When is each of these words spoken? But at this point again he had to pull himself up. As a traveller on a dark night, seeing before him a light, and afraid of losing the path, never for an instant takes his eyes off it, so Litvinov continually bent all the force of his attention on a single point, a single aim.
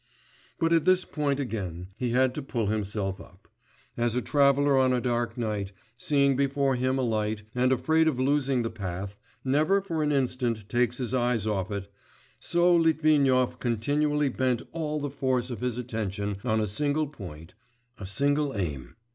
But 0.57 0.73
at 0.73 0.85
this 0.85 1.05
point 1.05 1.39
again 1.39 1.89
he 1.99 2.09
had 2.09 2.33
to 2.33 2.41
pull 2.41 2.65
himself 2.65 3.19
up. 3.21 3.47
As 3.95 4.15
a 4.15 4.21
traveller 4.23 4.75
on 4.75 4.93
a 4.93 4.99
dark 4.99 5.37
night, 5.37 5.73
seeing 5.95 6.35
before 6.35 6.75
him 6.75 6.97
a 6.97 7.03
light, 7.03 7.43
and 7.53 7.71
afraid 7.71 8.07
of 8.07 8.19
losing 8.19 8.63
the 8.63 8.71
path, 8.71 9.19
never 9.45 9.79
for 9.79 10.01
an 10.01 10.11
instant 10.11 10.67
takes 10.67 10.97
his 10.97 11.13
eyes 11.13 11.45
off 11.45 11.69
it, 11.69 11.87
so 12.39 12.75
Litvinov 12.75 13.59
continually 13.59 14.29
bent 14.29 14.63
all 14.71 14.99
the 14.99 15.11
force 15.11 15.51
of 15.51 15.59
his 15.61 15.77
attention 15.77 16.37
on 16.43 16.59
a 16.59 16.65
single 16.65 17.05
point, 17.05 17.53
a 17.99 18.07
single 18.07 18.55
aim. 18.57 18.95